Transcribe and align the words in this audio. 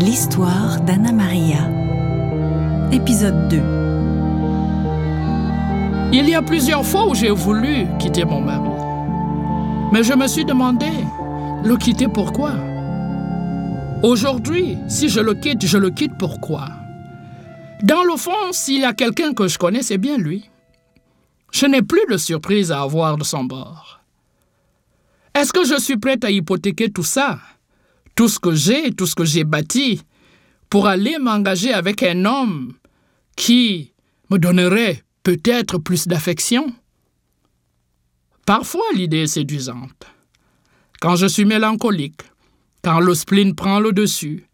L'histoire 0.00 0.80
d'Anna 0.80 1.12
Maria. 1.12 1.68
Épisode 2.92 3.48
2. 3.48 3.56
Il 6.14 6.30
y 6.30 6.34
a 6.34 6.40
plusieurs 6.40 6.86
fois 6.86 7.06
où 7.06 7.14
j'ai 7.14 7.28
voulu 7.28 7.86
quitter 7.98 8.24
mon 8.24 8.40
mari. 8.40 8.70
Mais 9.92 10.02
je 10.02 10.14
me 10.14 10.26
suis 10.28 10.46
demandé, 10.46 10.88
le 11.62 11.76
quitter 11.76 12.08
pourquoi? 12.08 12.52
Aujourd'hui, 14.02 14.78
si 14.88 15.10
je 15.10 15.20
le 15.20 15.34
quitte, 15.34 15.66
je 15.66 15.76
le 15.76 15.90
quitte 15.90 16.16
pourquoi? 16.18 16.68
Dans 17.82 18.02
le 18.02 18.16
fond, 18.16 18.52
s'il 18.52 18.80
y 18.80 18.84
a 18.84 18.94
quelqu'un 18.94 19.34
que 19.34 19.46
je 19.46 19.58
connais, 19.58 19.82
c'est 19.82 19.98
bien 19.98 20.16
lui. 20.16 20.48
Je 21.52 21.66
n'ai 21.66 21.82
plus 21.82 22.06
de 22.10 22.16
surprise 22.16 22.72
à 22.72 22.80
avoir 22.80 23.18
de 23.18 23.24
son 23.24 23.44
bord. 23.44 23.99
Est-ce 25.40 25.54
que 25.54 25.64
je 25.64 25.80
suis 25.80 25.96
prête 25.96 26.22
à 26.22 26.30
hypothéquer 26.30 26.90
tout 26.90 27.02
ça, 27.02 27.38
tout 28.14 28.28
ce 28.28 28.38
que 28.38 28.54
j'ai, 28.54 28.92
tout 28.92 29.06
ce 29.06 29.14
que 29.14 29.24
j'ai 29.24 29.42
bâti, 29.42 30.02
pour 30.68 30.86
aller 30.86 31.16
m'engager 31.18 31.72
avec 31.72 32.02
un 32.02 32.26
homme 32.26 32.74
qui 33.36 33.94
me 34.28 34.36
donnerait 34.36 35.02
peut-être 35.22 35.78
plus 35.78 36.06
d'affection 36.06 36.70
Parfois 38.44 38.84
l'idée 38.92 39.22
est 39.22 39.28
séduisante. 39.28 40.04
Quand 41.00 41.16
je 41.16 41.24
suis 41.24 41.46
mélancolique, 41.46 42.20
quand 42.84 43.00
le 43.00 43.14
spleen 43.14 43.54
prend 43.54 43.80
le 43.80 43.92
dessus, 43.92 44.44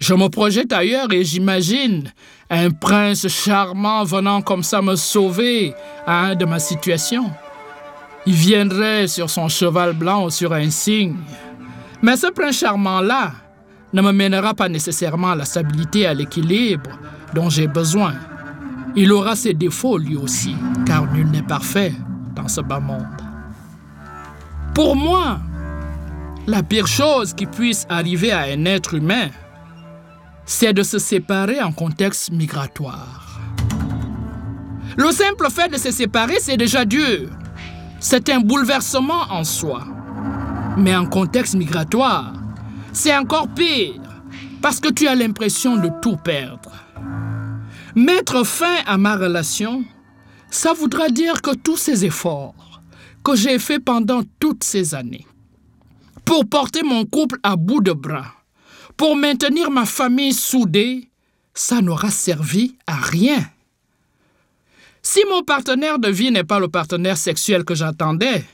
je 0.00 0.12
me 0.12 0.28
projette 0.28 0.74
ailleurs 0.74 1.14
et 1.14 1.24
j'imagine 1.24 2.12
un 2.50 2.72
prince 2.72 3.26
charmant 3.28 4.04
venant 4.04 4.42
comme 4.42 4.62
ça 4.62 4.82
me 4.82 4.96
sauver 4.96 5.72
de 6.06 6.44
ma 6.44 6.58
situation. 6.58 7.30
Il 8.26 8.34
viendrait 8.34 9.06
sur 9.06 9.30
son 9.30 9.48
cheval 9.48 9.92
blanc 9.92 10.24
ou 10.24 10.30
sur 10.30 10.52
un 10.52 10.68
cygne. 10.70 11.16
Mais 12.02 12.16
ce 12.16 12.26
prince 12.26 12.58
charmant-là 12.58 13.32
ne 13.92 14.02
me 14.02 14.12
mènera 14.12 14.52
pas 14.52 14.68
nécessairement 14.68 15.30
à 15.30 15.36
la 15.36 15.44
stabilité 15.44 16.00
et 16.00 16.06
à 16.06 16.14
l'équilibre 16.14 16.90
dont 17.34 17.48
j'ai 17.48 17.68
besoin. 17.68 18.14
Il 18.96 19.12
aura 19.12 19.36
ses 19.36 19.54
défauts 19.54 19.98
lui 19.98 20.16
aussi, 20.16 20.56
car 20.86 21.10
nul 21.12 21.30
n'est 21.30 21.42
parfait 21.42 21.92
dans 22.34 22.48
ce 22.48 22.60
bas 22.60 22.80
monde. 22.80 23.06
Pour 24.74 24.96
moi, 24.96 25.38
la 26.46 26.62
pire 26.62 26.86
chose 26.86 27.32
qui 27.32 27.46
puisse 27.46 27.86
arriver 27.88 28.32
à 28.32 28.40
un 28.42 28.64
être 28.64 28.94
humain, 28.94 29.28
c'est 30.44 30.72
de 30.72 30.82
se 30.82 30.98
séparer 30.98 31.62
en 31.62 31.72
contexte 31.72 32.30
migratoire. 32.30 33.40
Le 34.96 35.10
simple 35.10 35.48
fait 35.50 35.68
de 35.68 35.76
se 35.76 35.90
séparer, 35.90 36.38
c'est 36.40 36.56
déjà 36.56 36.84
dur. 36.84 37.28
C'est 38.08 38.28
un 38.28 38.38
bouleversement 38.38 39.24
en 39.30 39.42
soi. 39.42 39.84
Mais 40.76 40.94
en 40.94 41.06
contexte 41.06 41.56
migratoire, 41.56 42.34
c'est 42.92 43.16
encore 43.16 43.48
pire, 43.48 44.00
parce 44.62 44.78
que 44.78 44.92
tu 44.92 45.08
as 45.08 45.16
l'impression 45.16 45.76
de 45.76 45.90
tout 46.00 46.16
perdre. 46.16 46.70
Mettre 47.96 48.46
fin 48.46 48.76
à 48.86 48.96
ma 48.96 49.16
relation, 49.16 49.84
ça 50.52 50.72
voudra 50.72 51.08
dire 51.08 51.42
que 51.42 51.52
tous 51.56 51.76
ces 51.76 52.04
efforts 52.04 52.80
que 53.24 53.34
j'ai 53.34 53.58
faits 53.58 53.84
pendant 53.84 54.22
toutes 54.38 54.62
ces 54.62 54.94
années, 54.94 55.26
pour 56.24 56.46
porter 56.46 56.84
mon 56.84 57.06
couple 57.06 57.40
à 57.42 57.56
bout 57.56 57.80
de 57.80 57.92
bras, 57.92 58.34
pour 58.96 59.16
maintenir 59.16 59.72
ma 59.72 59.84
famille 59.84 60.32
soudée, 60.32 61.10
ça 61.54 61.80
n'aura 61.82 62.10
servi 62.10 62.76
à 62.86 62.94
rien. 62.94 63.44
Si 65.08 65.20
mon 65.30 65.44
partenaire 65.44 66.00
de 66.00 66.08
vie 66.08 66.32
n'est 66.32 66.42
pas 66.42 66.58
le 66.58 66.66
partenaire 66.66 67.16
sexuel 67.16 67.64
que 67.64 67.76
j'attendais, 67.76 68.44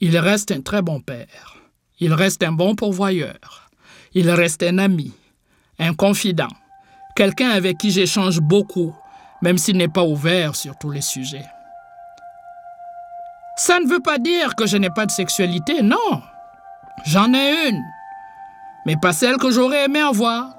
il 0.00 0.16
reste 0.16 0.50
un 0.50 0.62
très 0.62 0.80
bon 0.80 1.02
père. 1.02 1.58
Il 2.00 2.14
reste 2.14 2.42
un 2.42 2.52
bon 2.52 2.74
pourvoyeur. 2.74 3.68
Il 4.14 4.30
reste 4.30 4.62
un 4.62 4.78
ami, 4.78 5.12
un 5.78 5.92
confident, 5.92 6.48
quelqu'un 7.14 7.50
avec 7.50 7.76
qui 7.76 7.90
j'échange 7.90 8.40
beaucoup, 8.40 8.96
même 9.42 9.58
s'il 9.58 9.76
n'est 9.76 9.86
pas 9.86 10.02
ouvert 10.02 10.56
sur 10.56 10.78
tous 10.78 10.90
les 10.90 11.02
sujets. 11.02 11.44
Ça 13.58 13.78
ne 13.78 13.86
veut 13.86 14.00
pas 14.00 14.16
dire 14.16 14.56
que 14.56 14.66
je 14.66 14.78
n'ai 14.78 14.88
pas 14.88 15.04
de 15.04 15.10
sexualité, 15.10 15.82
non. 15.82 16.22
J'en 17.04 17.34
ai 17.34 17.68
une 17.68 17.82
mais 18.86 18.96
pas 18.96 19.12
celle 19.12 19.36
que 19.36 19.50
j'aurais 19.50 19.84
aimé 19.84 19.98
avoir. 19.98 20.54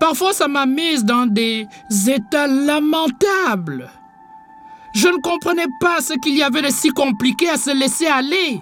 Parfois, 0.00 0.32
ça 0.32 0.48
m'a 0.48 0.66
mise 0.66 1.04
dans 1.04 1.26
des 1.26 1.68
états 2.06 2.46
lamentables. 2.46 3.90
Je 4.94 5.08
ne 5.08 5.20
comprenais 5.20 5.66
pas 5.80 6.00
ce 6.00 6.14
qu'il 6.14 6.36
y 6.36 6.42
avait 6.42 6.62
de 6.62 6.70
si 6.70 6.90
compliqué 6.90 7.48
à 7.50 7.56
se 7.56 7.76
laisser 7.76 8.06
aller. 8.06 8.60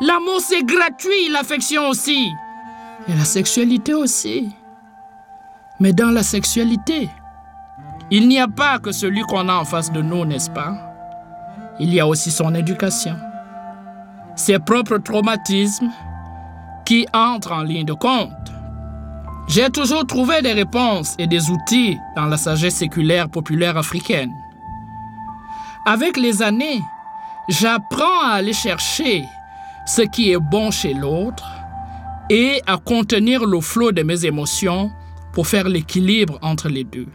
L'amour, 0.00 0.40
c'est 0.40 0.64
gratuit, 0.64 1.28
l'affection 1.30 1.88
aussi. 1.88 2.30
Et 3.08 3.14
la 3.14 3.24
sexualité 3.24 3.94
aussi. 3.94 4.50
Mais 5.80 5.92
dans 5.92 6.10
la 6.10 6.22
sexualité, 6.22 7.08
il 8.10 8.28
n'y 8.28 8.38
a 8.38 8.46
pas 8.46 8.78
que 8.78 8.92
celui 8.92 9.22
qu'on 9.22 9.48
a 9.48 9.54
en 9.54 9.64
face 9.64 9.90
de 9.90 10.02
nous, 10.02 10.24
n'est-ce 10.24 10.50
pas? 10.50 10.74
Il 11.80 11.92
y 11.92 11.98
a 11.98 12.06
aussi 12.06 12.30
son 12.30 12.54
éducation, 12.54 13.16
ses 14.36 14.58
propres 14.58 14.98
traumatismes, 14.98 15.90
qui 16.84 17.06
entre 17.12 17.52
en 17.52 17.62
ligne 17.62 17.86
de 17.86 17.94
compte. 17.94 18.51
J'ai 19.48 19.68
toujours 19.70 20.06
trouvé 20.06 20.40
des 20.40 20.52
réponses 20.52 21.14
et 21.18 21.26
des 21.26 21.50
outils 21.50 21.98
dans 22.16 22.26
la 22.26 22.36
sagesse 22.36 22.76
séculaire 22.76 23.28
populaire 23.28 23.76
africaine. 23.76 24.32
Avec 25.84 26.16
les 26.16 26.42
années, 26.42 26.80
j'apprends 27.48 28.22
à 28.24 28.34
aller 28.34 28.52
chercher 28.52 29.24
ce 29.86 30.02
qui 30.02 30.30
est 30.30 30.38
bon 30.38 30.70
chez 30.70 30.94
l'autre 30.94 31.44
et 32.30 32.62
à 32.66 32.78
contenir 32.78 33.44
le 33.44 33.60
flot 33.60 33.92
de 33.92 34.02
mes 34.02 34.24
émotions 34.24 34.90
pour 35.32 35.46
faire 35.46 35.68
l'équilibre 35.68 36.38
entre 36.40 36.68
les 36.68 36.84
deux. 36.84 37.08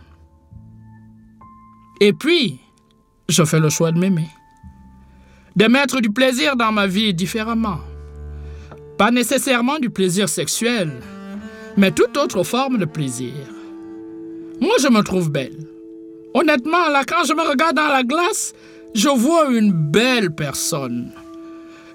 Et 2.01 2.13
puis, 2.13 2.59
je 3.29 3.43
fais 3.43 3.59
le 3.59 3.69
choix 3.69 3.91
de 3.91 3.99
m'aimer, 3.99 4.29
de 5.55 5.65
mettre 5.65 6.01
du 6.01 6.11
plaisir 6.11 6.55
dans 6.55 6.71
ma 6.71 6.87
vie 6.87 7.13
différemment. 7.13 7.79
Pas 8.97 9.11
nécessairement 9.11 9.79
du 9.79 9.89
plaisir 9.89 10.27
sexuel, 10.27 10.91
mais 11.77 11.91
toute 11.91 12.17
autre 12.17 12.43
forme 12.43 12.77
de 12.77 12.85
plaisir. 12.85 13.33
Moi, 14.59 14.75
je 14.81 14.87
me 14.87 15.01
trouve 15.01 15.31
belle. 15.31 15.57
Honnêtement, 16.33 16.89
là, 16.89 17.03
quand 17.07 17.23
je 17.25 17.33
me 17.33 17.47
regarde 17.47 17.75
dans 17.75 17.87
la 17.87 18.03
glace, 18.03 18.53
je 18.93 19.09
vois 19.09 19.49
une 19.51 19.71
belle 19.71 20.31
personne. 20.31 21.11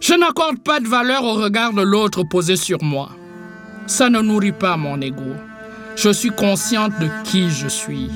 Je 0.00 0.14
n'accorde 0.14 0.58
pas 0.60 0.80
de 0.80 0.88
valeur 0.88 1.24
au 1.24 1.34
regard 1.34 1.72
de 1.72 1.82
l'autre 1.82 2.22
posé 2.24 2.56
sur 2.56 2.82
moi. 2.82 3.10
Ça 3.86 4.08
ne 4.08 4.20
nourrit 4.20 4.52
pas 4.52 4.76
mon 4.76 5.00
ego. 5.00 5.34
Je 5.96 6.10
suis 6.10 6.30
consciente 6.30 6.92
de 7.00 7.08
qui 7.24 7.50
je 7.50 7.68
suis, 7.68 8.08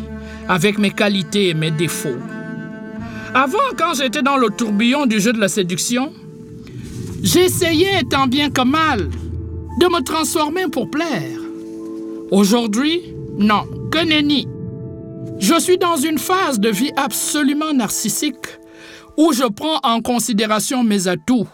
avec 0.48 0.78
mes 0.78 0.90
qualités 0.90 1.48
et 1.48 1.54
mes 1.54 1.70
défauts. 1.70 2.22
Avant, 3.34 3.58
quand 3.76 3.94
j'étais 3.94 4.22
dans 4.22 4.38
le 4.38 4.48
tourbillon 4.48 5.06
du 5.06 5.20
jeu 5.20 5.32
de 5.32 5.40
la 5.40 5.48
séduction, 5.48 6.12
J'essayais 7.26 8.04
tant 8.08 8.28
bien 8.28 8.50
que 8.50 8.62
mal 8.62 9.08
de 9.80 9.86
me 9.86 10.00
transformer 10.04 10.68
pour 10.68 10.88
plaire. 10.88 11.40
Aujourd'hui, 12.30 13.02
non, 13.38 13.64
que 13.92 14.04
nenni. 14.04 14.48
Je 15.38 15.60
suis 15.60 15.78
dans 15.78 15.96
une 15.96 16.18
phase 16.18 16.58
de 16.58 16.70
vie 16.70 16.90
absolument 16.96 17.72
narcissique 17.72 18.46
où 19.16 19.32
je 19.32 19.44
prends 19.44 19.78
en 19.82 20.00
considération 20.00 20.82
mes 20.82 21.06
atouts. 21.06 21.46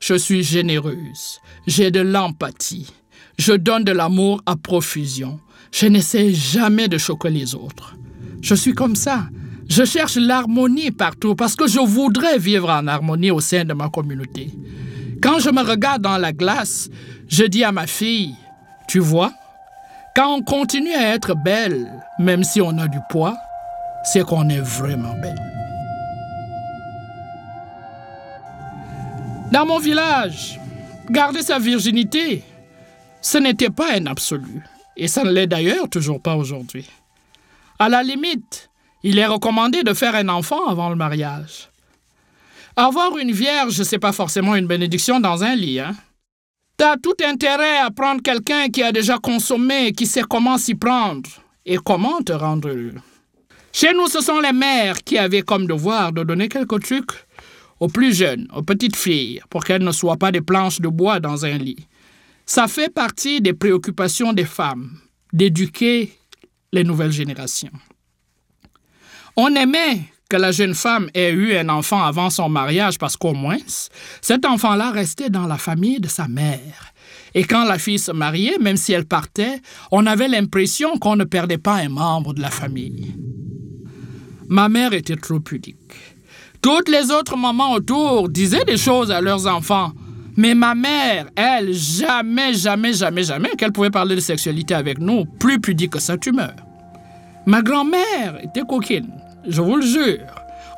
Je 0.00 0.14
suis 0.14 0.42
généreuse, 0.42 1.40
j'ai 1.66 1.90
de 1.90 2.00
l'empathie, 2.00 2.92
je 3.38 3.52
donne 3.52 3.84
de 3.84 3.92
l'amour 3.92 4.42
à 4.46 4.56
profusion. 4.56 5.38
Je 5.72 5.86
n'essaie 5.86 6.32
jamais 6.32 6.88
de 6.88 6.96
choquer 6.96 7.30
les 7.30 7.54
autres. 7.54 7.96
Je 8.40 8.54
suis 8.54 8.72
comme 8.72 8.96
ça. 8.96 9.28
Je 9.68 9.84
cherche 9.84 10.16
l'harmonie 10.16 10.92
partout 10.92 11.34
parce 11.34 11.56
que 11.56 11.66
je 11.66 11.80
voudrais 11.80 12.38
vivre 12.38 12.70
en 12.70 12.86
harmonie 12.86 13.30
au 13.30 13.40
sein 13.40 13.64
de 13.64 13.74
ma 13.74 13.88
communauté. 13.90 14.50
Quand 15.20 15.40
je 15.40 15.50
me 15.50 15.62
regarde 15.62 16.02
dans 16.02 16.18
la 16.18 16.32
glace, 16.32 16.88
je 17.28 17.44
dis 17.44 17.64
à 17.64 17.72
ma 17.72 17.86
fille, 17.86 18.34
tu 18.86 19.00
vois, 19.00 19.32
quand 20.16 20.34
on 20.34 20.42
continue 20.42 20.94
à 20.94 21.14
être 21.14 21.34
belle, 21.34 21.92
même 22.18 22.42
si 22.42 22.62
on 22.62 22.78
a 22.78 22.88
du 22.88 22.98
poids, 23.10 23.36
c'est 24.02 24.24
qu'on 24.24 24.48
est 24.48 24.62
vraiment 24.62 25.12
belle. 25.12 25.38
Dans 29.52 29.66
mon 29.66 29.78
village, 29.78 30.58
garder 31.10 31.42
sa 31.42 31.58
virginité, 31.58 32.42
ce 33.20 33.36
n'était 33.36 33.68
pas 33.68 33.94
un 33.94 34.06
absolu. 34.06 34.64
Et 34.96 35.06
ça 35.06 35.22
ne 35.22 35.30
l'est 35.30 35.46
d'ailleurs 35.46 35.90
toujours 35.90 36.22
pas 36.22 36.34
aujourd'hui. 36.34 36.88
À 37.78 37.90
la 37.90 38.02
limite, 38.02 38.70
il 39.02 39.18
est 39.18 39.26
recommandé 39.26 39.82
de 39.82 39.92
faire 39.92 40.14
un 40.14 40.30
enfant 40.30 40.66
avant 40.66 40.88
le 40.88 40.96
mariage. 40.96 41.68
Avoir 42.74 43.18
une 43.18 43.32
vierge, 43.32 43.82
c'est 43.82 43.98
pas 43.98 44.12
forcément 44.12 44.54
une 44.56 44.66
bénédiction 44.66 45.20
dans 45.20 45.44
un 45.44 45.54
lit, 45.54 45.78
hein. 45.78 45.94
T'as 46.76 46.98
tout 46.98 47.14
intérêt 47.24 47.78
à 47.78 47.90
prendre 47.90 48.22
quelqu'un 48.22 48.68
qui 48.68 48.82
a 48.82 48.92
déjà 48.92 49.16
consommé, 49.16 49.92
qui 49.92 50.06
sait 50.06 50.24
comment 50.28 50.58
s'y 50.58 50.74
prendre 50.74 51.30
et 51.64 51.78
comment 51.78 52.20
te 52.20 52.32
rendre 52.32 52.68
heureux? 52.68 52.94
Chez 53.72 53.94
nous, 53.94 54.08
ce 54.08 54.20
sont 54.20 54.40
les 54.40 54.52
mères 54.52 55.02
qui 55.02 55.16
avaient 55.16 55.42
comme 55.42 55.66
devoir 55.66 56.12
de 56.12 56.22
donner 56.22 56.48
quelques 56.48 56.82
trucs 56.82 57.12
aux 57.80 57.88
plus 57.88 58.14
jeunes, 58.14 58.46
aux 58.54 58.62
petites 58.62 58.96
filles, 58.96 59.40
pour 59.48 59.64
qu'elles 59.64 59.84
ne 59.84 59.92
soient 59.92 60.18
pas 60.18 60.32
des 60.32 60.42
planches 60.42 60.80
de 60.80 60.88
bois 60.88 61.18
dans 61.18 61.46
un 61.46 61.56
lit. 61.56 61.86
Ça 62.44 62.68
fait 62.68 62.92
partie 62.92 63.40
des 63.40 63.54
préoccupations 63.54 64.34
des 64.34 64.44
femmes, 64.44 64.98
d'éduquer 65.32 66.12
les 66.72 66.84
nouvelles 66.84 67.12
générations. 67.12 67.72
On 69.34 69.54
aimait 69.54 70.00
que 70.28 70.36
la 70.36 70.50
jeune 70.50 70.74
femme 70.74 71.08
ait 71.14 71.30
eu 71.30 71.56
un 71.56 71.68
enfant 71.68 72.02
avant 72.02 72.30
son 72.30 72.48
mariage 72.48 72.98
parce 72.98 73.16
qu'au 73.16 73.32
moins, 73.32 73.58
cet 74.20 74.44
enfant-là 74.44 74.90
restait 74.90 75.30
dans 75.30 75.46
la 75.46 75.58
famille 75.58 76.00
de 76.00 76.08
sa 76.08 76.26
mère. 76.28 76.92
Et 77.34 77.44
quand 77.44 77.64
la 77.64 77.78
fille 77.78 77.98
se 77.98 78.12
mariait, 78.12 78.58
même 78.58 78.76
si 78.76 78.92
elle 78.92 79.04
partait, 79.04 79.60
on 79.92 80.06
avait 80.06 80.28
l'impression 80.28 80.98
qu'on 80.98 81.16
ne 81.16 81.24
perdait 81.24 81.58
pas 81.58 81.74
un 81.74 81.90
membre 81.90 82.34
de 82.34 82.40
la 82.40 82.50
famille. 82.50 83.14
Ma 84.48 84.68
mère 84.68 84.92
était 84.92 85.16
trop 85.16 85.40
pudique. 85.40 85.94
Toutes 86.62 86.88
les 86.88 87.10
autres 87.10 87.36
mamans 87.36 87.72
autour 87.74 88.28
disaient 88.28 88.64
des 88.64 88.76
choses 88.76 89.10
à 89.10 89.20
leurs 89.20 89.46
enfants. 89.46 89.92
Mais 90.36 90.54
ma 90.54 90.74
mère, 90.74 91.28
elle, 91.36 91.72
jamais, 91.72 92.54
jamais, 92.54 92.92
jamais, 92.92 93.22
jamais 93.22 93.50
qu'elle 93.56 93.72
pouvait 93.72 93.90
parler 93.90 94.14
de 94.16 94.20
sexualité 94.20 94.74
avec 94.74 94.98
nous, 94.98 95.24
plus 95.24 95.60
pudique 95.60 95.92
que 95.92 95.98
sa 95.98 96.16
tumeur. 96.18 96.54
Ma 97.46 97.62
grand-mère 97.62 98.38
était 98.42 98.62
coquine, 98.68 99.12
je 99.48 99.62
vous 99.62 99.76
le 99.76 99.86
jure. 99.86 100.26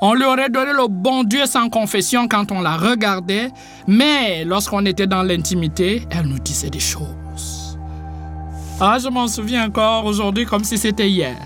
On 0.00 0.14
lui 0.14 0.24
aurait 0.24 0.48
donné 0.48 0.72
le 0.72 0.86
bon 0.88 1.24
Dieu 1.24 1.46
sans 1.46 1.68
confession 1.68 2.28
quand 2.28 2.52
on 2.52 2.60
la 2.60 2.76
regardait, 2.76 3.50
mais 3.86 4.44
lorsqu'on 4.44 4.86
était 4.86 5.08
dans 5.08 5.22
l'intimité, 5.22 6.06
elle 6.10 6.26
nous 6.26 6.38
disait 6.38 6.70
des 6.70 6.80
choses. 6.80 7.78
Ah, 8.80 8.98
je 9.02 9.08
m'en 9.08 9.26
souviens 9.26 9.66
encore 9.66 10.04
aujourd'hui 10.04 10.46
comme 10.46 10.62
si 10.62 10.78
c'était 10.78 11.08
hier. 11.08 11.36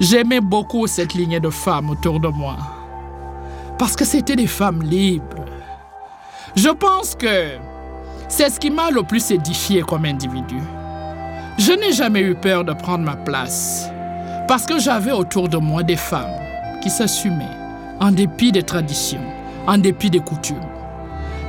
J'aimais 0.00 0.40
beaucoup 0.40 0.86
cette 0.86 1.12
lignée 1.12 1.40
de 1.40 1.50
femmes 1.50 1.90
autour 1.90 2.18
de 2.18 2.28
moi. 2.28 2.56
Parce 3.78 3.94
que 3.94 4.06
c'était 4.06 4.36
des 4.36 4.46
femmes 4.46 4.82
libres. 4.82 5.44
Je 6.56 6.70
pense 6.70 7.14
que 7.14 7.58
c'est 8.28 8.48
ce 8.48 8.58
qui 8.58 8.70
m'a 8.70 8.90
le 8.90 9.02
plus 9.02 9.30
édifié 9.30 9.82
comme 9.82 10.06
individu. 10.06 10.58
Je 11.58 11.72
n'ai 11.72 11.92
jamais 11.92 12.20
eu 12.20 12.34
peur 12.34 12.64
de 12.64 12.72
prendre 12.72 13.04
ma 13.04 13.16
place. 13.16 13.90
Parce 14.46 14.66
que 14.66 14.78
j'avais 14.78 15.12
autour 15.12 15.48
de 15.48 15.56
moi 15.56 15.82
des 15.82 15.96
femmes 15.96 16.36
qui 16.82 16.90
s'assumaient, 16.90 17.56
en 17.98 18.10
dépit 18.10 18.52
des 18.52 18.62
traditions, 18.62 19.22
en 19.66 19.78
dépit 19.78 20.10
des 20.10 20.20
coutumes. 20.20 20.60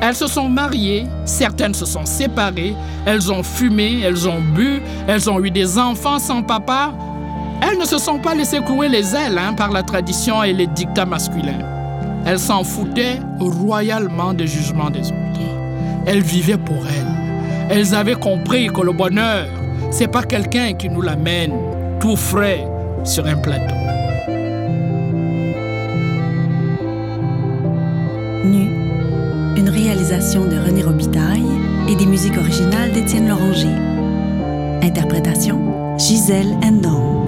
Elles 0.01 0.15
se 0.15 0.27
sont 0.27 0.47
mariées, 0.47 1.05
certaines 1.25 1.73
se 1.73 1.85
sont 1.85 2.05
séparées, 2.05 2.73
elles 3.05 3.31
ont 3.31 3.43
fumé, 3.43 4.01
elles 4.01 4.29
ont 4.29 4.39
bu, 4.39 4.81
elles 5.07 5.29
ont 5.29 5.43
eu 5.43 5.51
des 5.51 5.77
enfants 5.77 6.19
sans 6.19 6.41
papa. 6.41 6.93
Elles 7.61 7.77
ne 7.77 7.85
se 7.85 7.97
sont 7.97 8.19
pas 8.19 8.33
laissées 8.33 8.61
clouer 8.61 8.87
les 8.87 9.13
ailes 9.13 9.37
hein, 9.37 9.53
par 9.53 9.71
la 9.71 9.83
tradition 9.83 10.43
et 10.43 10.53
les 10.53 10.67
dictats 10.67 11.05
masculins. 11.05 11.59
Elles 12.25 12.39
s'en 12.39 12.63
foutaient 12.63 13.19
royalement 13.39 14.33
des 14.33 14.47
jugements 14.47 14.89
des 14.89 15.07
autres. 15.09 15.15
Elles 16.05 16.21
vivaient 16.21 16.57
pour 16.57 16.77
elles. 16.77 17.67
Elles 17.69 17.93
avaient 17.93 18.15
compris 18.15 18.67
que 18.67 18.81
le 18.81 18.93
bonheur, 18.93 19.47
c'est 19.91 20.07
pas 20.07 20.23
quelqu'un 20.23 20.73
qui 20.73 20.87
nous 20.87 21.01
l'amène 21.01 21.53
tout 21.99 22.15
frais 22.15 22.65
sur 23.05 23.25
un 23.27 23.37
plateau. 23.37 23.75
Nu, 28.43 28.69
une 29.57 29.69
réalisation 29.69 30.45
de 30.45 30.57
René 30.57 30.83
Robitaille 30.83 31.45
et 31.87 31.95
des 31.95 32.05
musiques 32.05 32.37
originales 32.37 32.91
d'Étienne 32.91 33.27
Loranger. 33.27 33.75
Interprétation 34.81 35.97
Gisèle 35.97 36.57
Endon. 36.63 37.24